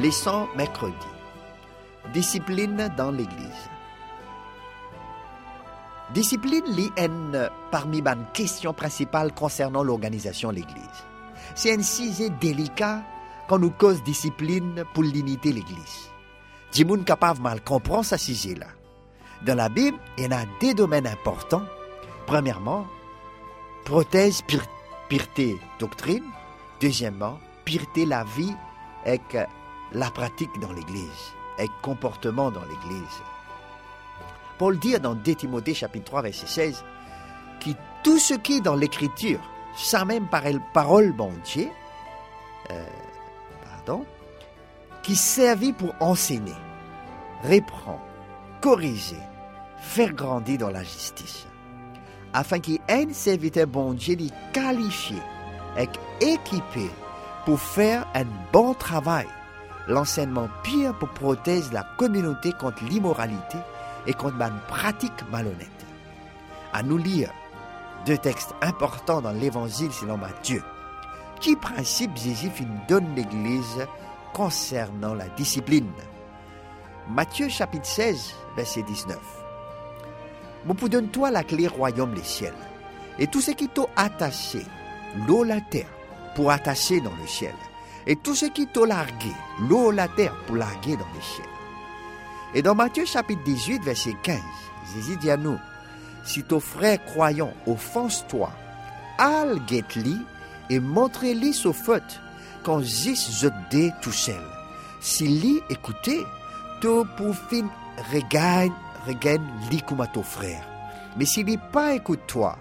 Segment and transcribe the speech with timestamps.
[0.00, 0.94] Leçon mercredi.
[2.14, 3.68] Discipline dans l'Église.
[6.14, 11.04] Discipline lit une parmi les questions principales concernant l'organisation de l'Église.
[11.56, 13.02] C'est un sujet délicat
[13.48, 16.10] quand nous cause discipline pour de l'Église.
[16.86, 18.68] Monde capable mal comprendre ce sujet-là.
[19.44, 21.64] Dans la Bible, il y a deux domaines importants.
[22.24, 22.86] Premièrement,
[23.84, 24.42] prothèse,
[25.08, 26.24] pureté, doctrine.
[26.80, 28.54] Deuxièmement, pureté, la vie
[29.04, 29.36] avec
[29.92, 33.22] la pratique dans l'Église, avec comportement dans l'Église.
[34.58, 36.84] Paul dit dans 2 Timothée chapitre 3 verset 16
[37.60, 37.70] que
[38.02, 39.40] tout ce qui est dans l'Écriture,
[39.76, 40.28] sans même
[40.72, 41.68] parole bon Dieu,
[42.70, 42.84] euh,
[43.64, 44.04] pardon,
[45.02, 46.56] qui servit pour enseigner,
[47.44, 48.00] reprendre,
[48.60, 49.20] corriger,
[49.78, 51.46] faire grandir dans la justice,
[52.32, 54.16] afin qu'il ait un serviteur bon Dieu
[54.52, 55.16] qualifié
[55.78, 55.88] et
[56.20, 56.90] équipé
[57.44, 59.26] pour faire un bon travail.
[59.88, 63.56] L'enseignement pire pour protéger la communauté contre l'immoralité
[64.06, 65.86] et contre une pratique malhonnête.
[66.72, 67.30] À nous lire
[68.04, 70.62] deux textes importants dans l'Évangile selon Matthieu.
[71.40, 72.50] Qui principe Jésus
[72.86, 73.86] donne l'Église
[74.34, 75.90] concernant la discipline?
[77.08, 79.18] Matthieu chapitre 16, verset 19.
[80.66, 82.52] Mon donne-toi la clé royaume des ciels.
[83.18, 84.60] Et tout ce qui t'a attaché,
[85.26, 85.88] l'eau, la terre,
[86.34, 87.54] pour attacher dans le ciel.
[88.08, 89.32] Et tout ce qui t'a largué,
[89.68, 91.46] l'eau, la terre, pour larguer dans le ciel.
[92.54, 94.40] Et dans Matthieu chapitre 18, verset 15,
[94.94, 95.58] Jésus dit à nous,
[96.24, 98.50] si ton frère croyant offense-toi,
[99.18, 99.60] al
[99.96, 100.16] li
[100.70, 102.20] et montrez-lui sa faute,
[102.62, 104.42] quand Jésus je dé tout seul.
[105.00, 106.24] Si lui écoutez,
[106.80, 107.68] to pour fin
[108.12, 108.72] regagne,
[109.06, 110.64] regagne li comme à ton frère.
[111.18, 112.56] Mais s'il n'est pas écoute toi,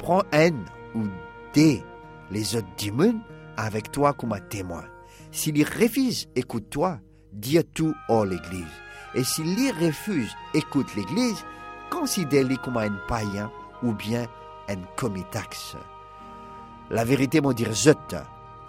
[0.00, 0.52] prends un
[0.94, 1.06] ou
[1.54, 1.84] des
[2.30, 3.20] les autres démons
[3.58, 4.84] avec toi comme un témoin.
[5.30, 7.00] S'il refuse, écoute-toi,
[7.32, 8.64] dis tout hors l'église.
[9.14, 11.44] Et s'il y refuse, écoute l'Église,
[11.90, 13.50] considère-le comme un païen
[13.82, 14.26] ou bien
[14.68, 15.76] un comitax.
[16.90, 17.66] La vérité m'a dit,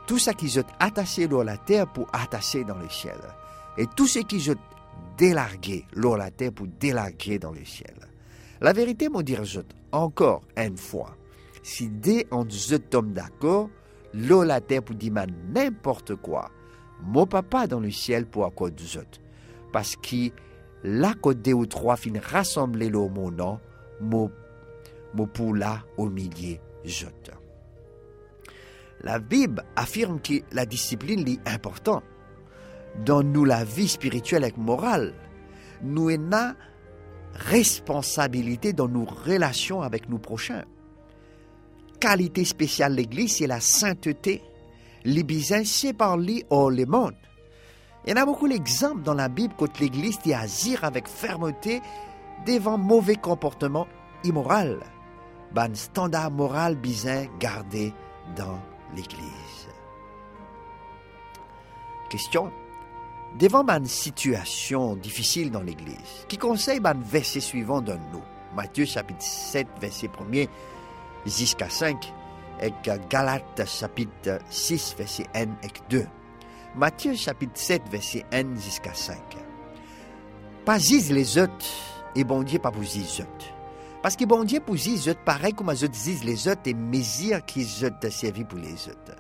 [0.08, 3.20] tout ce qui est attaché dans la terre pour attacher dans le ciel.
[3.78, 4.58] Et tout ce qui est
[5.18, 7.96] délargué dans la terre pour délarguer dans le ciel.
[8.60, 9.38] La vérité m'a dit,
[9.92, 11.16] encore une fois,
[11.62, 12.46] si dès on
[12.90, 13.70] tombe d'accord,
[14.14, 15.14] l'eau la terre pour dire
[15.54, 16.50] n'importe quoi,
[17.02, 18.84] mon papa dans le ciel pour accorder
[19.72, 20.32] parce que
[21.22, 23.60] côte deux ou trois fin rassembler le mon nom,
[24.02, 24.32] mon,
[25.34, 27.32] pour là au milieu jette.
[29.02, 32.04] La Bible affirme que la discipline est importante.
[33.06, 35.14] Dans nous, la vie spirituelle et morale,
[35.82, 36.54] nous avons
[37.34, 40.66] responsabilité dans nos relations avec nos prochains.
[42.00, 44.42] Qualité spéciale de l'Église, c'est la sainteté.
[45.04, 45.26] Les
[45.66, 47.16] c'est par lui le monde.
[48.06, 51.82] Il y en a beaucoup d'exemples dans la Bible quand l'Église dit agir avec fermeté
[52.46, 53.88] devant mauvais comportements
[54.24, 54.80] immoral.
[55.54, 57.94] Ban standard moral bizarre gardé
[58.36, 58.60] dans
[58.96, 59.68] l'Église.
[62.10, 62.52] Question.
[63.38, 68.24] Devant une situation difficile dans l'Église, qui conseille un verset suivant de nous
[68.56, 70.50] Matthieu chapitre 7, verset 1er
[71.26, 72.14] jusqu'à 5,
[72.62, 72.74] et
[73.10, 75.48] Galates chapitre 6, verset 1 et
[75.90, 76.06] 2.
[76.76, 79.18] Matthieu chapitre 7, verset 1 jusqu'à 5.
[80.66, 81.66] Pas zis les autres,
[82.16, 83.54] et bon Dieu pas pour zis autres.
[84.02, 86.74] Parce que bon Dieu pour zis autres, pareil comme les autres zis les autres, et
[86.74, 89.16] mesure qui autres servi pour les autres.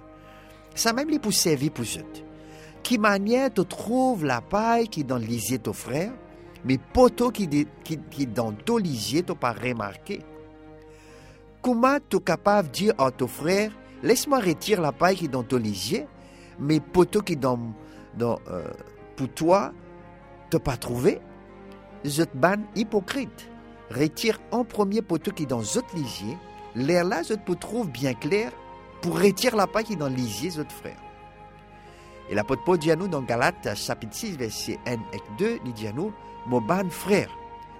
[0.75, 2.23] Ça même les pour servir pour eux.
[2.83, 6.11] Qui manière tu trouves la paille qui dans lisier ton frère,
[6.63, 7.49] mais poteau qui,
[7.83, 10.21] qui, qui dans ton lisier tu pas remarqué.
[11.61, 13.71] Comment tu es capable de dire à ton frère,
[14.01, 16.07] laisse-moi retirer la paille qui dans ton lisier,
[16.57, 17.59] mais poteau qui dans,
[18.17, 18.71] dans euh,
[19.17, 19.73] pour toi,
[20.49, 21.19] t'as pas trouvé,
[22.05, 23.49] je ban hypocrite.
[23.91, 26.37] Retire en premier poteau qui dans autre lisier,
[26.75, 28.51] l'air là, je te trouve bien clair
[29.01, 30.97] pour retirer la paille qui dans lisier, autres frère.
[32.29, 34.97] Et l'apôtre Paul dit à nous dans Galates, chapitre 6, verset 1 et
[35.39, 36.13] 2, il dit à nous,
[36.45, 37.29] mon frère,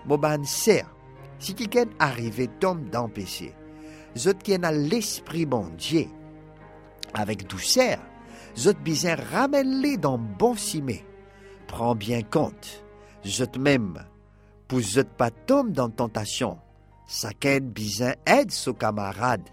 [0.06, 0.86] mon ban sœur,
[1.38, 3.54] si quelqu'un arrive tombe dans le péché,
[4.16, 6.08] je qui a l'esprit bon Dieu,
[7.14, 8.00] avec douceur,
[8.56, 11.06] je bien ramène-les dans bon cimé.
[11.68, 12.84] Prends bien compte,
[13.24, 14.04] je même,
[14.68, 16.58] pour je pas tomber dans tentation.
[17.40, 19.48] qu'aide bien aide son camarade,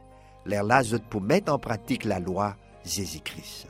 [0.44, 3.66] l'air là je pour mettre en pratique la loi Jésus-Christ.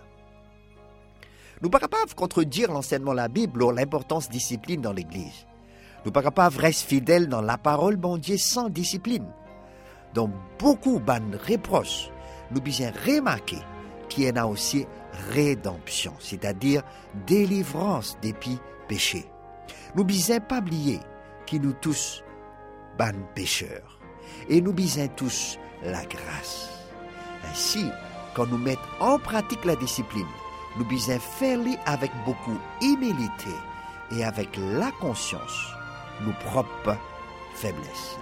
[1.62, 5.46] Nous ne pas contredire l'enseignement de la Bible ou l'importance discipline dans l'Église.
[6.04, 9.26] Nous ne pas rester fidèles dans la parole bon Dieu sans discipline.
[10.16, 12.08] Dans beaucoup de reproches,
[12.50, 13.58] nous bien remarquer
[14.08, 14.86] qu'il y en a aussi
[15.30, 16.82] rédemption, c'est-à-dire
[17.26, 18.58] délivrance depuis
[18.88, 19.26] péché.
[19.94, 21.00] Nous bisons pas oublier
[21.44, 22.24] qui nous tous
[22.98, 23.98] ban pécheurs
[24.48, 26.70] et nous bisons tous la grâce.
[27.52, 27.84] Ainsi,
[28.34, 30.24] quand nous mettons en pratique la discipline,
[30.78, 33.52] nous bisons faire avec beaucoup humilité
[34.12, 35.74] et avec la conscience
[36.24, 36.96] nos propres
[37.54, 38.16] faiblesses.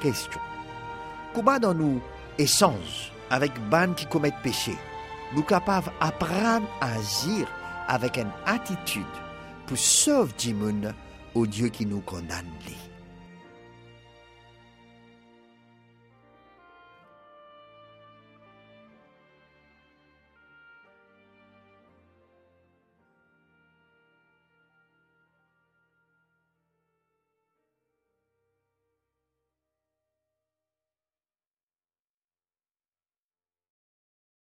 [0.00, 0.40] Question.
[1.34, 2.00] Comment dans nous
[2.38, 4.76] essence avec ban qui commettent péché,
[5.34, 7.46] nous capables d'apprendre à agir
[7.86, 9.04] avec une attitude
[9.66, 10.94] pour sauver du monde
[11.34, 12.46] au Dieu qui nous condamne.